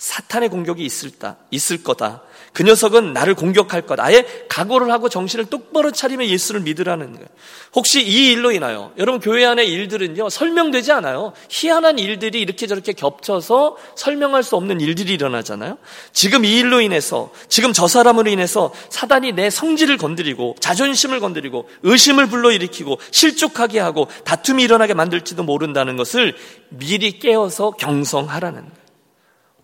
[0.00, 2.22] 사탄의 공격이 있을 다, 있을 거다.
[2.54, 4.00] 그 녀석은 나를 공격할 것.
[4.00, 7.26] 아예 각오를 하고 정신을 똑바로 차리며 예수를 믿으라는 거예요.
[7.74, 11.34] 혹시 이 일로 인하여 여러분 교회 안의 일들은요 설명되지 않아요.
[11.50, 15.76] 희한한 일들이 이렇게 저렇게 겹쳐서 설명할 수 없는 일들이 일어나잖아요.
[16.14, 22.26] 지금 이 일로 인해서 지금 저 사람으로 인해서 사단이 내 성질을 건드리고 자존심을 건드리고 의심을
[22.26, 26.34] 불러일으키고 실족하게 하고 다툼이 일어나게 만들지도 모른다는 것을
[26.70, 28.79] 미리 깨어서 경성하라는 거예요.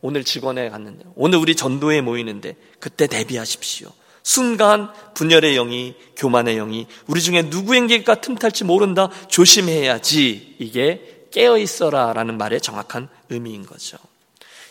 [0.01, 3.93] 오늘 직원에 갔는데, 오늘 우리 전도에 모이는데, 그때 대비하십시오.
[4.27, 9.09] 순간 분열의 영이, 교만의 영이 우리 중에 누구에게가 틈탈지 모른다.
[9.29, 10.57] 조심해야지.
[10.59, 13.99] 이게 깨어 있어라 라는 말의 정확한 의미인 거죠.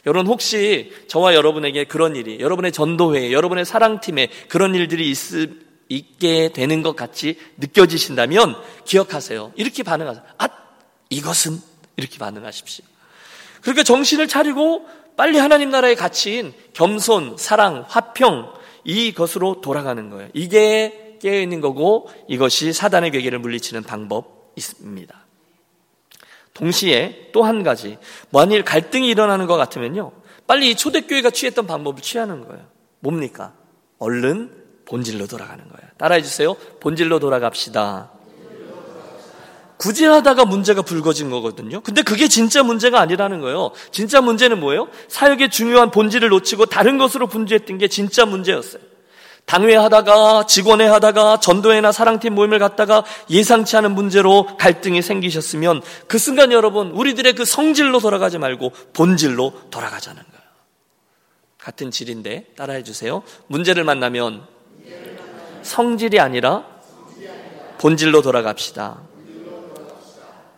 [0.06, 5.18] 여러분 혹시 저와 여러분에게 그런 일이, 여러분의 전도회에, 여러분의 사랑팀에 그런 일들이 있,
[5.88, 9.54] 있게 되는 것 같이 느껴지신다면 기억하세요.
[9.56, 10.24] 이렇게 반응하세요.
[10.38, 10.50] 아,
[11.10, 11.62] 이것은
[11.96, 12.84] 이렇게 반응하십시오.
[13.62, 14.86] 그렇게 정신을 차리고
[15.18, 20.30] 빨리 하나님 나라의 가치인 겸손, 사랑, 화평 이것으로 돌아가는 거예요.
[20.34, 25.26] 이게 깨어 있는 거고 이것이 사단의 괴계를 물리치는 방법입니다.
[26.54, 27.98] 동시에 또 한 가지
[28.30, 30.12] 만일 갈등이 일어나는 것 같으면요.
[30.48, 32.66] 빨리 이 초대교회가 취했던 방법을 취하는 거예요.
[33.00, 33.54] 뭡니까?
[34.00, 35.90] 얼른 본질로 돌아가는 거예요.
[35.98, 36.54] 따라해 주세요.
[36.80, 38.12] 본질로 돌아갑시다.
[39.78, 41.82] 구제하다가 문제가 불거진 거거든요.
[41.82, 43.72] 근데 그게 진짜 문제가 아니라는 거예요.
[43.92, 44.88] 진짜 문제는 뭐예요?
[45.08, 48.82] 사역의 중요한 본질을 놓치고 다른 것으로 분주했던 게 진짜 문제였어요.
[49.46, 56.52] 당회 하다가 직원회 하다가 전도회나 사랑팀 모임을 갖다가 예상치 않은 문제로 갈등이 생기셨으면 그 순간
[56.52, 60.36] 여러분 우리들의 그 성질로 돌아가지 말고 본질로 돌아가자는 거예요.
[61.60, 63.22] 같은 질인데 따라해 주세요.
[63.48, 64.48] 문제를 만나면
[65.62, 66.66] 성질이 아니라
[67.78, 69.00] 본질로 돌아갑시다.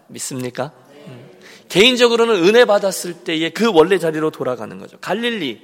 [0.07, 0.71] 믿습니까?
[1.07, 1.29] 음.
[1.69, 4.97] 개인적으로는 은혜 받았을 때의 그 원래 자리로 돌아가는 거죠.
[4.99, 5.61] 갈릴리,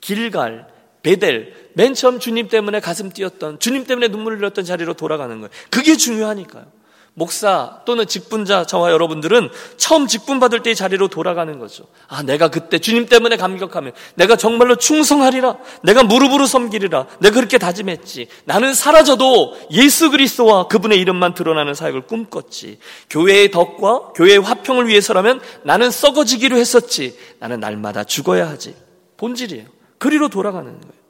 [0.00, 0.68] 길갈,
[1.02, 5.50] 베델, 맨 처음 주님 때문에 가슴 뛰었던, 주님 때문에 눈물을 흘렸던 자리로 돌아가는 거예요.
[5.70, 6.79] 그게 중요하니까요.
[7.14, 11.84] 목사 또는 직분자 저와 여러분들은 처음 직분 받을 때의 자리로 돌아가는 거죠.
[12.08, 15.56] 아, 내가 그때 주님 때문에 감격하면 내가 정말로 충성하리라.
[15.82, 17.06] 내가 무릎으로 섬기리라.
[17.18, 18.28] 내가 그렇게 다짐했지.
[18.44, 22.78] 나는 사라져도 예수 그리스도와 그분의 이름만 드러나는 사역을 꿈꿨지.
[23.10, 27.18] 교회의 덕과 교회의 화평을 위해서라면 나는 썩어지기로 했었지.
[27.38, 28.74] 나는 날마다 죽어야 하지.
[29.16, 29.66] 본질이에요.
[29.98, 31.00] 그리로 돌아가는 거예요.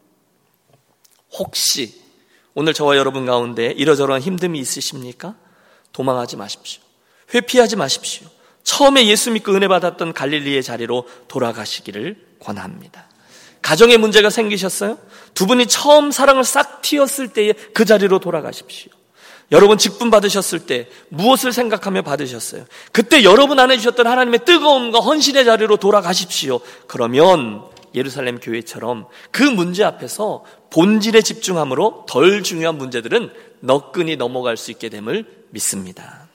[1.39, 2.01] 혹시
[2.55, 5.37] 오늘 저와 여러분 가운데 이러저러한 힘듦이 있으십니까?
[5.93, 6.83] 도망하지 마십시오.
[7.35, 8.29] 회피하지 마십시오.
[8.63, 13.07] 처음에 예수 믿고 은혜 받았던 갈릴리의 자리로 돌아가시기를 권합니다.
[13.63, 14.99] 가정에 문제가 생기셨어요?
[15.35, 18.91] 두 분이 처음 사랑을 싹 튀었을 때에 그 자리로 돌아가십시오.
[19.53, 22.67] 여러분 직분 받으셨을 때 무엇을 생각하며 받으셨어요?
[22.93, 26.61] 그때 여러분 안에 주셨던 하나님의 뜨거움과 헌신의 자리로 돌아가십시오.
[26.87, 34.89] 그러면 예루살렘 교회처럼 그 문제 앞에서 본질에 집중함으로 덜 중요한 문제들은 너끈히 넘어갈 수 있게
[34.89, 36.29] 됨을 믿습니다.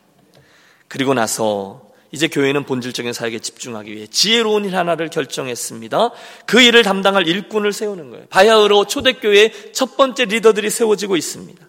[0.88, 6.12] 그리고 나서 이제 교회는 본질적인 사역에 집중하기 위해 지혜로운 일 하나를 결정했습니다.
[6.46, 8.26] 그 일을 담당할 일꾼을 세우는 거예요.
[8.30, 11.66] 바야흐로 초대교회의 첫 번째 리더들이 세워지고 있습니다.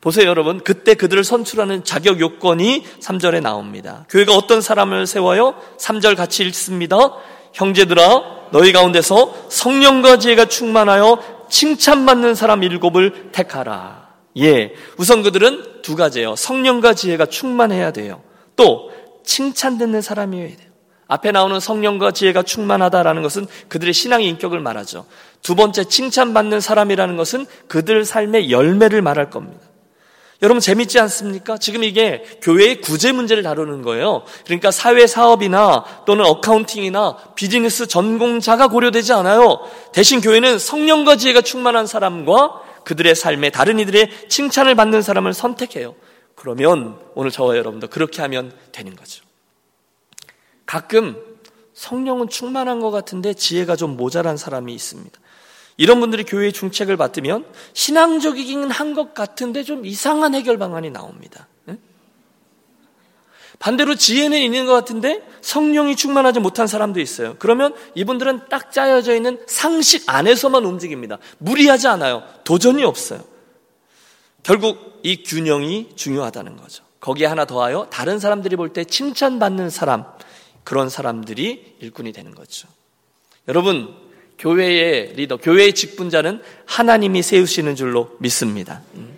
[0.00, 0.60] 보세요, 여러분.
[0.62, 4.04] 그때 그들을 선출하는 자격 요건이 3절에 나옵니다.
[4.10, 5.54] 교회가 어떤 사람을 세워요?
[5.78, 7.14] 3절 같이 읽습니다.
[7.54, 14.08] 형제들아, 너희 가운데서 성령과 지혜가 충만하여 칭찬받는 사람 일곱을 택하라.
[14.38, 14.74] 예.
[14.98, 16.36] 우선 그들은 두 가지예요.
[16.36, 18.22] 성령과 지혜가 충만해야 돼요.
[18.56, 18.90] 또
[19.24, 20.68] 칭찬 듣는 사람이어야 돼요.
[21.06, 25.06] 앞에 나오는 성령과 지혜가 충만하다라는 것은 그들의 신앙의 인격을 말하죠.
[25.42, 29.60] 두 번째 칭찬받는 사람이라는 것은 그들 삶의 열매를 말할 겁니다.
[30.42, 31.58] 여러분 재밌지 않습니까?
[31.58, 34.24] 지금 이게 교회의 구제 문제를 다루는 거예요.
[34.44, 39.60] 그러니까 사회 사업이나 또는 어카운팅이나 비즈니스 전공자가 고려되지 않아요.
[39.92, 45.94] 대신 교회는 성령과 지혜가 충만한 사람과 그들의 삶에 다른 이들의 칭찬을 받는 사람을 선택해요.
[46.34, 49.24] 그러면 오늘 저와 여러분도 그렇게 하면 되는 거죠.
[50.66, 51.16] 가끔
[51.72, 55.18] 성령은 충만한 것 같은데 지혜가 좀 모자란 사람이 있습니다.
[55.76, 61.48] 이런 분들이 교회의 중책을 받으면 신앙적이긴 한 것 같은데 좀 이상한 해결 방안이 나옵니다.
[63.58, 67.36] 반대로 지혜는 있는 것 같은데 성령이 충만하지 못한 사람도 있어요.
[67.38, 71.18] 그러면 이분들은 딱 짜여져 있는 상식 안에서만 움직입니다.
[71.38, 72.24] 무리하지 않아요.
[72.44, 73.24] 도전이 없어요.
[74.42, 76.84] 결국 이 균형이 중요하다는 거죠.
[77.00, 80.04] 거기에 하나 더하여 다른 사람들이 볼 때 칭찬받는 사람,
[80.64, 82.68] 그런 사람들이 일꾼이 되는 거죠.
[83.48, 83.94] 여러분,
[84.38, 88.82] 교회의 리더, 교회의 직분자는 하나님이 세우시는 줄로 믿습니다.
[88.94, 89.14] 음.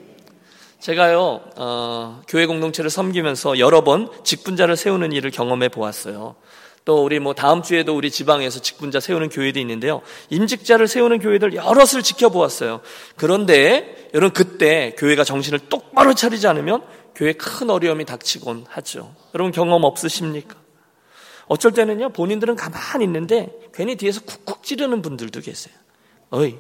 [0.81, 6.37] 제가요, 어, 교회 공동체를 섬기면서 여러 번 직분자를 세우는 일을 경험해 보았어요.
[6.85, 10.02] 또 우리 뭐 다음 주에도 우리 지방에서 직분자 세우는 교회도 있는데요.
[10.31, 12.81] 임직자를 세우는 교회들 여럿을 지켜보았어요.
[13.16, 16.85] 그런데 여러분 그때 교회가 정신을 똑바로 차리지 않으면
[17.16, 19.12] 교회에 큰 어려움이 닥치곤 하죠.
[19.35, 20.55] 여러분 경험 없으십니까?
[21.48, 25.74] 어쩔 때는요, 본인들은 가만히 있는데 괜히 뒤에서 쿡쿡 찌르는 분들도 계세요.
[26.30, 26.56] 어이,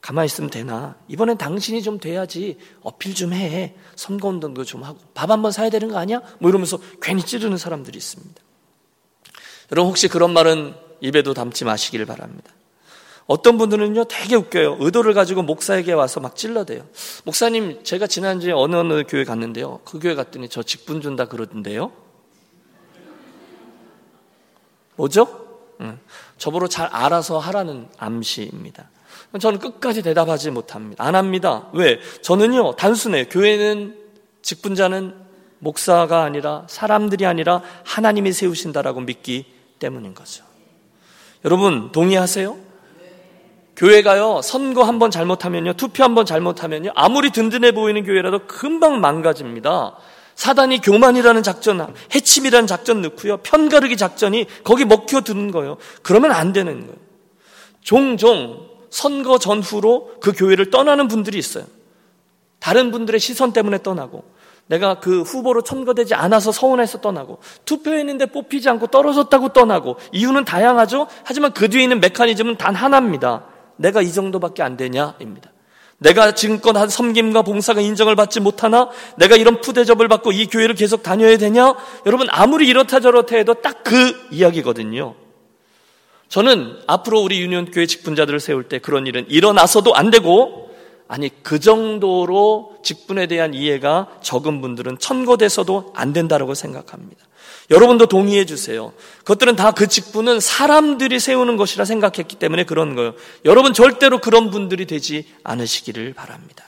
[0.00, 0.96] 가만히 있으면 되나?
[1.08, 3.74] 이번엔 당신이 좀 돼야지 어필 좀 해.
[3.96, 4.98] 선거운동도 좀 하고.
[5.14, 6.22] 밥 한번 사야 되는 거 아니야?
[6.38, 8.40] 뭐 이러면서 괜히 찌르는 사람들이 있습니다.
[9.72, 12.52] 여러분 혹시 그런 말은 입에도 담지 마시길 바랍니다.
[13.26, 14.76] 어떤 분들은요 되게 웃겨요.
[14.78, 16.86] 의도를 가지고 목사에게 와서 막 찔러대요.
[17.24, 19.80] 목사님 제가 지난주에 어느 어느 교회 갔는데요.
[19.84, 21.90] 그 교회 갔더니 저 직분 준다 그러던데요.
[24.96, 25.46] 뭐죠?
[25.80, 25.98] 응.
[26.38, 28.90] 저보러 잘 알아서 하라는 암시입니다.
[29.40, 31.04] 저는 끝까지 대답하지 못합니다.
[31.04, 31.68] 안 합니다.
[31.72, 32.00] 왜?
[32.22, 33.26] 저는요, 단순해요.
[33.28, 33.96] 교회는
[34.42, 35.14] 직분자는
[35.58, 39.46] 목사가 아니라 사람들이 아니라 하나님이 세우신다라고 믿기
[39.78, 40.44] 때문인 거죠.
[41.44, 42.56] 여러분, 동의하세요?
[43.76, 49.96] 교회가요, 선거 한 번 잘못하면요, 투표 한 번 잘못하면요, 아무리 든든해 보이는 교회라도 금방 망가집니다.
[50.36, 55.78] 사단이 교만이라는 작전, 해침이라는 작전 넣고요, 편가르기 작전이 거기 먹혀드는 거예요.
[56.02, 56.96] 그러면 안 되는 거예요.
[57.80, 61.64] 종종 선거 전후로 그 교회를 떠나는 분들이 있어요.
[62.60, 64.24] 다른 분들의 시선 때문에 떠나고
[64.66, 71.06] 내가 그 후보로 선거되지 않아서 서운해서 떠나고 투표했는데 뽑히지 않고 떨어졌다고 떠나고 이유는 다양하죠.
[71.24, 73.44] 하지만 그 뒤에 있는 메커니즘은 단 하나입니다.
[73.76, 75.50] 내가 이 정도밖에 안 되냐입니다.
[75.98, 81.02] 내가 지금껏 한 섬김과 봉사가 인정을 받지 못하나 내가 이런 푸대접을 받고 이 교회를 계속
[81.02, 81.74] 다녀야 되냐?
[82.04, 85.14] 여러분 아무리 이렇다 저렇다 해도 딱 그 이야기거든요.
[86.28, 90.70] 저는 앞으로 우리 유니온교회 직분자들을 세울 때 그런 일은 일어나서도 안 되고
[91.06, 97.25] 아니 그 정도로 직분에 대한 이해가 적은 분들은 천거돼서도 안 된다고 생각합니다.
[97.70, 98.92] 여러분도 동의해 주세요.
[99.18, 103.14] 그것들은 다 그 직분은 사람들이 세우는 것이라 생각했기 때문에 그런 거예요.
[103.44, 106.64] 여러분 절대로 그런 분들이 되지 않으시기를 바랍니다.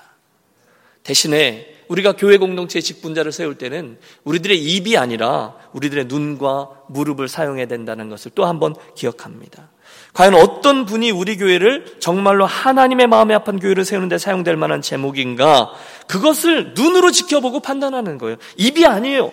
[1.05, 8.11] 대신에 우리가 교회 공동체의 직분자를 세울 때는 우리들의 입이 아니라 우리들의 눈과 무릎을 사용해야 된다는
[8.11, 9.71] 것을 또 한번 기억합니다.
[10.13, 15.73] 과연 어떤 분이 우리 교회를 정말로 하나님의 마음에 합한 교회를 세우는데 사용될 만한 제목인가?
[16.07, 18.37] 그것을 눈으로 지켜보고 판단하는 거예요.
[18.59, 19.33] 입이 아니에요.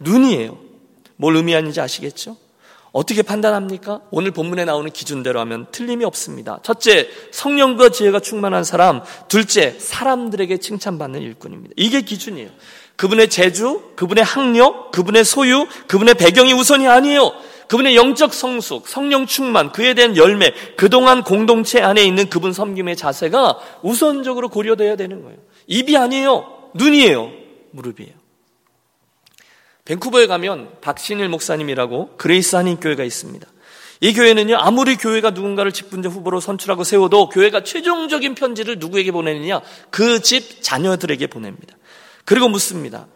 [0.00, 0.58] 눈이에요.
[1.16, 2.36] 뭘 의미하는지 아시겠죠?
[2.92, 4.00] 어떻게 판단합니까?
[4.10, 6.58] 오늘 본문에 나오는 기준대로 하면 틀림이 없습니다.
[6.62, 9.02] 첫째, 성령과 지혜가 충만한 사람.
[9.28, 11.74] 둘째, 사람들에게 칭찬받는 일꾼입니다.
[11.76, 12.50] 이게 기준이에요.
[12.96, 17.32] 그분의 재주, 그분의 학력, 그분의 소유, 그분의 배경이 우선이 아니에요.
[17.68, 23.58] 그분의 영적 성숙, 성령 충만, 그에 대한 열매, 그동안 공동체 안에 있는 그분 섬김의 자세가
[23.82, 25.38] 우선적으로 고려돼야 되는 거예요.
[25.68, 26.70] 입이 아니에요.
[26.74, 27.30] 눈이에요.
[27.70, 28.19] 무릎이에요.
[29.84, 33.46] 밴쿠버에 가면 박신일 목사님이라고 그레이스 한인교회가 있습니다.
[34.02, 39.60] 이 교회는요, 아무리 교회가 누군가를 직분자 후보로 선출하고 세워도 교회가 최종적인 편지를 누구에게 보내느냐?
[39.90, 41.76] 그 집 자녀들에게 보냅니다.
[42.24, 43.06] 그리고 묻습니다.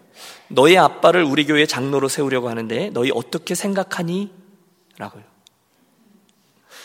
[0.49, 4.31] 너의 아빠를 우리 교회 장로로 세우려고 하는데 너희 어떻게 생각하니?
[4.99, 5.23] 라고요.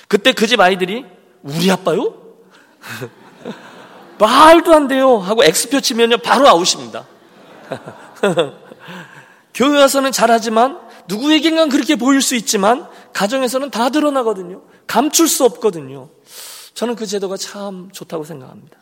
[0.08, 1.06] 그때 그 집 아이들이
[1.44, 2.13] 우리 아빠요?
[4.18, 5.18] 말도 안 돼요.
[5.18, 7.06] 하고 엑스표 치면요, 바로 아웃입니다.
[9.60, 14.62] 교회 와서는 잘하지만 누구에겐간 그렇게 보일 수 있지만 가정에서는 다 드러나거든요.
[14.88, 16.08] 감출 수 없거든요.
[16.76, 18.78] 저는 그 제도가 참 좋다고 생각합니다.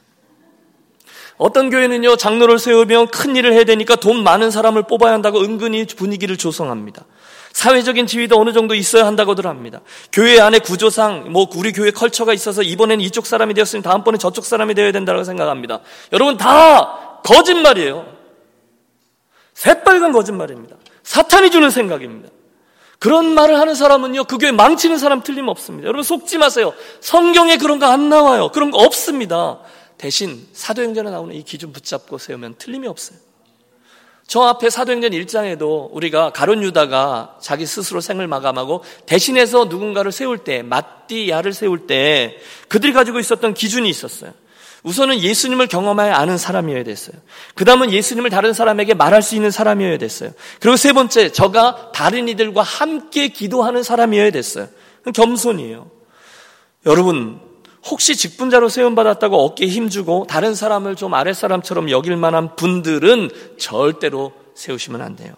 [1.38, 6.38] 어떤 교회는요, 장로를 세우면 큰 일을 해야 되니까 돈 많은 사람을 뽑아야 한다고 은근히 분위기를
[6.38, 7.06] 조성합니다.
[7.54, 9.82] 사회적인 지위도 어느 정도 있어야 한다고들 합니다.
[10.12, 14.76] 교회 안에 구조상, 뭐, 우리 교회 컬처가 있어서 이번에는 이쪽 사람이 되었으니 다음번에 저쪽 사람이
[14.76, 15.80] 되어야 된다고 생각합니다.
[16.14, 18.17] 여러분, 다 거짓말이에요.
[19.58, 20.76] 새빨간 거짓말입니다.
[21.02, 22.30] 사탄이 주는 생각입니다.
[23.00, 25.88] 그런 말을 하는 사람은요, 그 교회 망치는 사람 틀림없습니다.
[25.88, 26.74] 여러분 속지 마세요.
[27.02, 28.50] 성경에 그런 거 안 나와요.
[28.54, 29.60] 그런 거 없습니다.
[29.98, 33.18] 대신 사도행전에 나오는 이 기준 붙잡고 세우면 틀림이 없어요.
[34.28, 40.62] 저 앞에 사도행전 1장에도 우리가 가론 유다가 자기 스스로 생을 마감하고 대신해서 누군가를 세울 때,
[40.62, 44.34] 마띠야를 세울 때 그들이 가지고 있었던 기준이 있었어요.
[44.88, 47.18] 우선은 예수님을 경험하여 아는 사람이어야 됐어요.
[47.56, 50.32] 그 다음은 예수님을 다른 사람에게 말할 수 있는 사람이어야 됐어요.
[50.62, 54.70] 그리고 세 번째, 저가 다른 이들과 함께 기도하는 사람이어야 됐어요.
[55.14, 55.92] 겸손이에요.
[56.86, 57.42] 여러분,
[57.86, 65.18] 혹시 직분자로 세움받았다고 어깨에 힘주고 다른 사람을 좀 아랫사람처럼 여길 만한 분들은 절대로 세우시면 안
[65.18, 65.34] 돼요.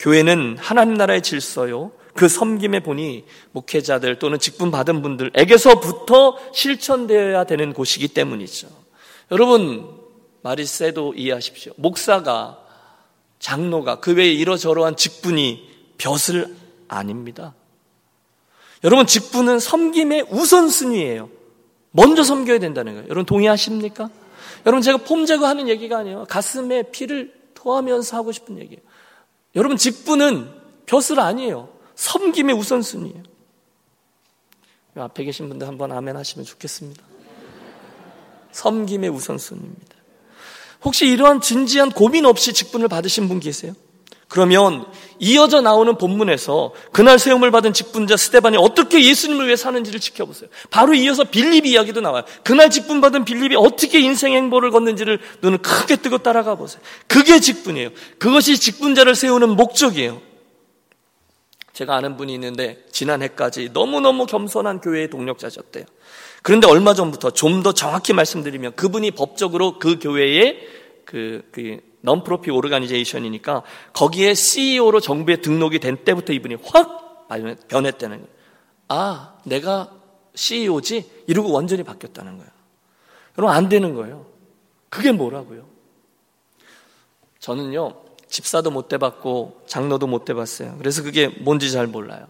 [0.00, 1.92] 교회는 하나님 나라의 질서요.
[2.18, 8.66] 그 섬김의 본이 목회자들 또는 직분 받은 분들에게서부터 실천되어야 되는 곳이기 때문이죠.
[9.30, 9.88] 여러분,
[10.42, 11.74] 말이 세도 이해하십시오.
[11.76, 12.58] 목사가,
[13.38, 16.52] 장로가 그 외에 이러저러한 직분이 벼슬
[16.88, 17.54] 아닙니다.
[18.82, 21.30] 여러분, 직분은 섬김의 우선순위예요.
[21.92, 23.06] 먼저 섬겨야 된다는 거예요.
[23.10, 24.10] 여러분, 동의하십니까?
[24.66, 26.26] 여러분, 제가 폼 제거하는 얘기가 아니에요.
[26.28, 28.80] 가슴에 피를 토하면서 하고 싶은 얘기예요.
[29.54, 30.50] 여러분, 직분은
[30.86, 31.77] 벼슬 아니에요.
[31.98, 33.22] 섬김의 우선순위예요.
[34.96, 37.02] 앞에 계신 분들 한번 아멘 하시면 좋겠습니다.
[38.52, 39.96] 섬김의 우선순위입니다.
[40.84, 43.74] 혹시 이러한 진지한 고민 없이 직분을 받으신 분 계세요?
[44.28, 44.86] 그러면
[45.18, 50.50] 이어져 나오는 본문에서 그날 세움을 받은 직분자 스테반이 어떻게 예수님을 위해 사는지를 지켜보세요.
[50.70, 52.24] 바로 이어서 빌립 이야기도 나와요.
[52.44, 56.80] 그날 직분 받은 빌립이 어떻게 인생 행보를 걷는지를 눈을 크게 뜨고 따라가 보세요.
[57.08, 57.90] 그게 직분이에요.
[58.18, 60.27] 그것이 직분자를 세우는 목적이에요.
[61.78, 65.84] 제가 아는 분이 있는데 지난해까지 너무너무 겸손한 교회의 동력자셨대요.
[66.42, 70.58] 그런데 얼마 전부터 좀 더 정확히 말씀드리면 그분이 법적으로 그 교회의
[71.04, 73.62] 그, 그 non-profit 오르가니제이션이니까
[73.92, 77.28] 거기에 CEO로 정부에 등록이 된 때부터 이분이 확
[77.68, 78.32] 변했다는 거예요.
[78.88, 79.92] 아, 내가
[80.34, 81.08] CEO지?
[81.28, 82.50] 이러고 완전히 바뀌었다는 거예요.
[83.38, 84.26] 여러분, 안 되는 거예요.
[84.88, 85.64] 그게 뭐라고요?
[87.38, 90.76] 저는요, 집사도 못 돼봤고 장로도 못 돼봤어요.
[90.78, 92.26] 그래서 그게 뭔지 잘 몰라요.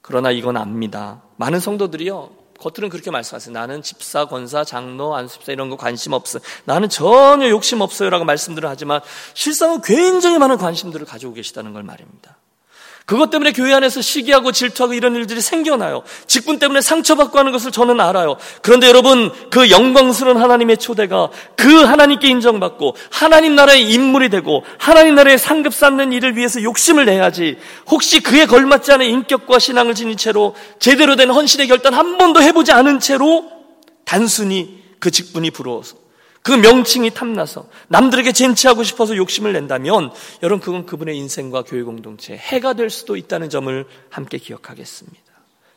[0.00, 1.22] 그러나 이건 압니다.
[1.36, 2.42] 많은 성도들이요.
[2.58, 3.52] 겉으로는 그렇게 말씀하세요.
[3.52, 6.38] 나는 집사, 권사, 장로, 안수집사 이런 거 관심 없어.
[6.64, 9.00] 나는 전혀 욕심 없어요라고 말씀들을 하지만
[9.34, 12.36] 실상은 굉장히 많은 관심들을 가지고 계시다는 걸 말입니다.
[13.06, 16.02] 그것 때문에 교회 안에서 시기하고 질투하고 이런 일들이 생겨나요.
[16.26, 18.36] 직분 때문에 상처받고 하는 것을 저는 알아요.
[18.62, 25.38] 그런데 여러분, 그 영광스러운 하나님의 초대가 그 하나님께 인정받고 하나님 나라의 인물이 되고 하나님 나라의
[25.38, 27.58] 상급 쌓는 일을 위해서 욕심을 내야지.
[27.88, 32.72] 혹시 그에 걸맞지 않은 인격과 신앙을 지닌 채로 제대로 된 헌신의 결단 한 번도 해보지
[32.72, 33.50] 않은 채로
[34.04, 36.01] 단순히 그 직분이 부러워서
[36.42, 40.10] 그 명칭이 탐나서 남들에게 젠치하고 싶어서 욕심을 낸다면
[40.42, 45.20] 여러분 그건 그분의 인생과 교회 공동체 해가 될 수도 있다는 점을 함께 기억하겠습니다.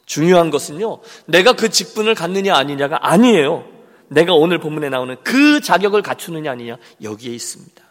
[0.05, 0.99] 중요한 것은요.
[1.25, 3.67] 내가 그 직분을 갖느냐 아니냐가 아니에요.
[4.07, 7.83] 내가 오늘 본문에 나오는 그 자격을 갖추느냐 아니냐 여기에 있습니다.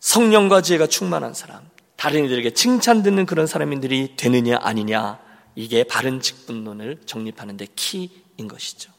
[0.00, 1.60] 성령과 지혜가 충만한 사람,
[1.96, 5.20] 다른 이들에게 칭찬 듣는 그런 사람들이 되느냐 아니냐
[5.54, 8.91] 이게 바른 직분론을 정립하는 데 키인 것이죠.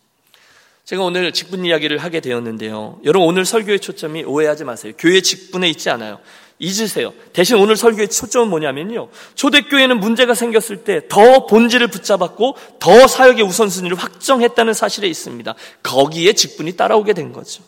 [0.85, 2.99] 제가 오늘 직분 이야기를 하게 되었는데요.
[3.05, 4.91] 여러분 오늘 설교의 초점이 오해하지 마세요.
[4.97, 6.19] 교회 직분에 있지 않아요.
[6.59, 7.13] 잊으세요.
[7.31, 9.09] 대신 오늘 설교의 초점은 뭐냐면요.
[9.35, 15.55] 초대교회는 문제가 생겼을 때 더 본질을 붙잡았고 더 사역의 우선순위를 확정했다는 사실에 있습니다.
[15.83, 17.63] 거기에 직분이 따라오게 된 거죠.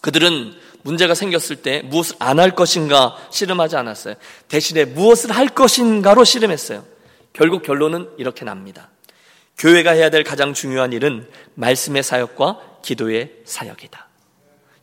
[0.00, 4.14] 그들은 문제가 생겼을 때 무엇을 안 할 것인가 씨름하지 않았어요.
[4.48, 6.84] 대신에 무엇을 할 것인가로 씨름했어요.
[7.32, 8.90] 결국 결론은 이렇게 납니다.
[9.58, 14.06] 교회가 해야 될 가장 중요한 일은 말씀의 사역과 기도의 사역이다.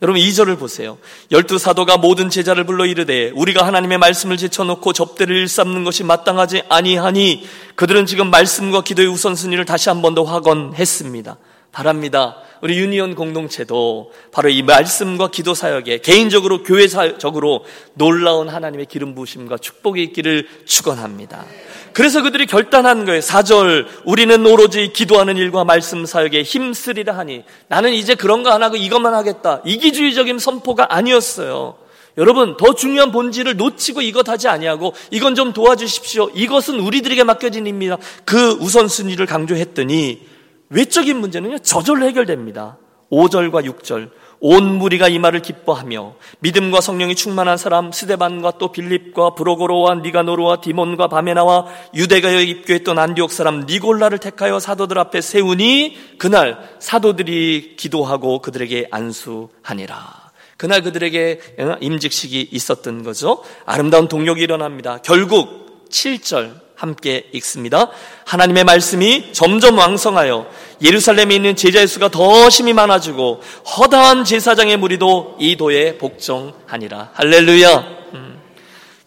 [0.02, 0.98] 여러분 2절을 보세요.
[1.32, 7.48] 열두 사도가 모든 제자를 불러 이르되 우리가 하나님의 말씀을 제쳐놓고 접대를 일삼는 것이 마땅하지 아니하니
[7.76, 11.38] 그들은 지금 말씀과 기도의 우선순위를 다시 한 번 더 확언했습니다.
[11.72, 12.38] 바랍니다.
[12.62, 20.04] 우리 유니온 공동체도 바로 이 말씀과 기도 사역에 개인적으로 교회적으로 놀라운 하나님의 기름 부으심과 축복이
[20.04, 21.46] 있기를 축원합니다.
[21.94, 23.20] 그래서 그들이 결단한 거예요.
[23.22, 28.76] 4절 우리는 오로지 기도하는 일과 말씀 사역에 힘쓰리라 하니 나는 이제 그런 거 안 하고
[28.76, 29.62] 이것만 하겠다.
[29.66, 31.76] 이기주의적인 선포가 아니었어요.
[32.18, 36.30] 여러분 더 중요한 본질을 놓치고 이것 하지 아니하고 이건 좀 도와주십시오.
[36.36, 37.98] 이것은 우리들에게 맡겨진 일입니다.
[38.26, 40.22] 그 우선순위를 강조했더니
[40.70, 42.78] 외적인 문제는요 저절로 해결됩니다.
[43.12, 44.10] 5절과 6절
[44.46, 51.08] 온 무리가 이 말을 기뻐하며 믿음과 성령이 충만한 사람 스데반과 또 빌립과 브로고로와 니가노르와 디몬과
[51.08, 60.32] 바메나와 유대가에 입교했던 안디옥 사람 니골라를 택하여 사도들 앞에 세우니 그날 사도들이 기도하고 그들에게 안수하니라.
[60.58, 61.40] 그날 그들에게
[61.80, 63.42] 임직식이 있었던 거죠.
[63.66, 64.98] 아름다운 동력이 일어납니다.
[65.04, 67.90] 결국 7절 함께 읽습니다.
[68.26, 70.46] 하나님의 말씀이 점점 왕성하여
[70.82, 73.42] 예루살렘에 있는 제자의 수가 더 심히 많아지고
[73.78, 77.12] 허다한 제사장의 무리도 이 도에 복종하니라.
[77.14, 77.78] 할렐루야.
[78.16, 78.38] 음.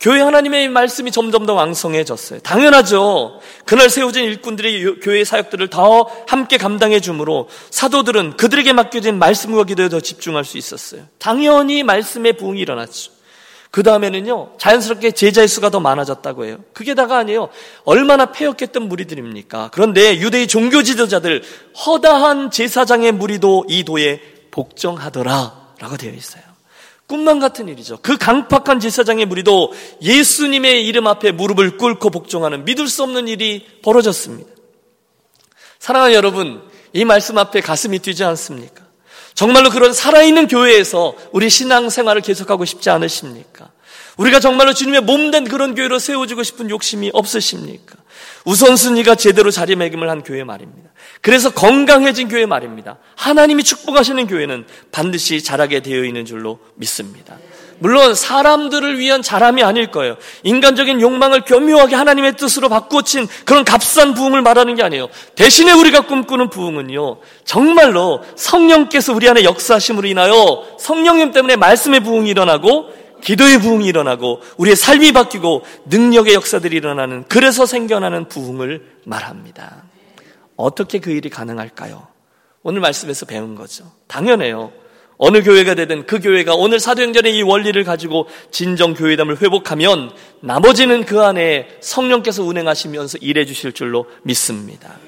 [0.00, 2.40] 교회 하나님의 말씀이 점점 더 왕성해졌어요.
[2.40, 3.40] 당연하죠.
[3.66, 10.00] 그날 세워진 일꾼들이 교회 사역들을 더 함께 감당해 주므로 사도들은 그들에게 맡겨진 말씀과 기도에 더
[10.00, 11.02] 집중할 수 있었어요.
[11.18, 13.15] 당연히 말씀의 부흥이 일어났죠.
[13.70, 16.58] 그 다음에는요, 자연스럽게 제자의 수가 더 많아졌다고 해요.
[16.72, 17.48] 그게 다가 아니에요.
[17.84, 19.70] 얼마나 폐역했던 무리들입니까?
[19.72, 21.42] 그런데 유대의 종교 지도자들,
[21.86, 25.66] 허다한 제사장의 무리도 이 도에 복종하더라.
[25.78, 26.42] 라고 되어 있어요.
[27.06, 27.98] 꿈만 같은 일이죠.
[28.02, 34.50] 그 강팍한 제사장의 무리도 예수님의 이름 앞에 무릎을 꿇고 복종하는 믿을 수 없는 일이 벌어졌습니다.
[35.78, 38.85] 사랑하는 여러분, 이 말씀 앞에 가슴이 뛰지 않습니까?
[39.36, 43.70] 정말로 그런 살아있는 교회에서 우리 신앙생활을 계속하고 싶지 않으십니까?
[44.16, 47.96] 우리가 정말로 주님의 몸된 그런 교회로 세워주고 싶은 욕심이 없으십니까?
[48.46, 50.88] 우선순위가 제대로 자리매김을 한 교회 말입니다.
[51.20, 52.96] 그래서 건강해진 교회 말입니다.
[53.14, 57.36] 하나님이 축복하시는 교회는 반드시 자라게 되어 있는 줄로 믿습니다.
[57.78, 60.16] 물론 사람들을 위한 자람이 아닐 거예요.
[60.42, 65.08] 인간적인 욕망을 교묘하게 하나님의 뜻으로 바꾸친 그런 값싼 부흥을 말하는 게 아니에요.
[65.34, 67.18] 대신에 우리가 꿈꾸는 부흥은요.
[67.44, 72.90] 정말로 성령께서 우리 안에 역사하심으로 인하여 성령님 때문에 말씀의 부흥이 일어나고
[73.22, 79.84] 기도의 부흥이 일어나고 우리의 삶이 바뀌고 능력의 역사들이 일어나는 그래서 생겨나는 부흥을 말합니다.
[80.56, 82.06] 어떻게 그 일이 가능할까요?
[82.62, 83.90] 오늘 말씀에서 배운 거죠.
[84.06, 84.72] 당연해요.
[85.18, 91.22] 어느 교회가 되든 그 교회가 오늘 사도행전의 이 원리를 가지고 진정 교회담을 회복하면 나머지는 그
[91.22, 94.98] 안에 성령께서 운행하시면서 일해 주실 줄로 믿습니다.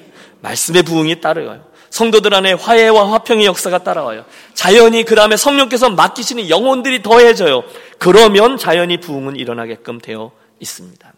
[0.41, 1.69] 말씀의 부흥이 따르어요.
[1.89, 4.25] 성도들 안에 화해와 화평의 역사가 따라와요.
[4.53, 7.63] 자연히 그 다음에 성령께서 맡기시는 영혼들이 더해져요.
[7.97, 11.13] 그러면 자연히 부흥은 일어나게끔 되어 있습니다.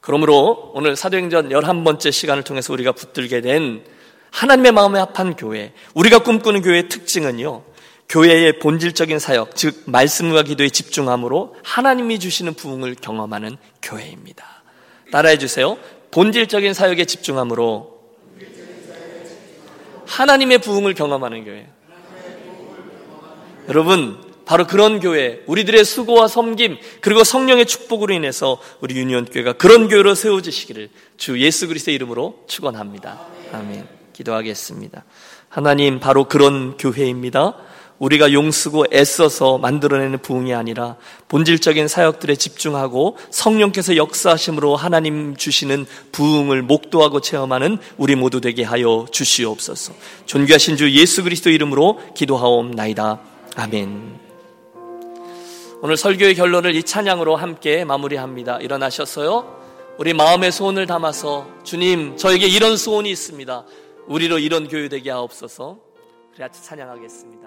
[0.00, 3.82] 그러므로 오늘 사도행전 11번째 시간을 통해서 우리가 붙들게 된
[4.30, 7.64] 하나님의 마음에 합한 교회, 우리가 꿈꾸는 교회의 특징은요,
[8.08, 14.62] 교회의 본질적인 사역, 즉 말씀과 기도에 집중함으로 하나님이 주시는 부흥을 경험하는 교회입니다.
[15.10, 15.76] 따라해 주세요.
[16.10, 17.96] 본질적인 사역에 집중함으로
[20.06, 21.68] 하나님의 부흥을 경험하는 교회.
[23.68, 29.88] 여러분, 바로 그런 교회, 우리들의 수고와 섬김, 그리고 성령의 축복으로 인해서 우리 유니온 교회가 그런
[29.88, 33.26] 교회로 세워지시기를 주 예수 그리스도의 이름으로 축원합니다.
[33.52, 33.95] 아멘.
[34.16, 35.04] 기도하겠습니다.
[35.48, 37.54] 하나님 바로 그런 교회입니다.
[37.98, 40.96] 우리가 용쓰고 애써서 만들어내는 부흥이 아니라
[41.28, 49.94] 본질적인 사역들에 집중하고 성령께서 역사하심으로 하나님 주시는 부흥을 목도하고 체험하는 우리 모두 되게 하여 주시옵소서.
[50.26, 53.20] 존귀하신 주 예수 그리스도 이름으로 기도하옵나이다.
[53.56, 54.26] 아멘.
[55.80, 58.58] 오늘 설교의 결론을 이 찬양으로 함께 마무리합니다.
[58.58, 59.56] 일어나셨어요?
[59.98, 63.64] 우리 마음의 소원을 담아서 주님, 저에게 이런 소원이 있습니다.
[64.08, 65.78] 우리로 이런 교회 되게 하옵소서.
[66.34, 67.45] 그래 찬양하겠습니다.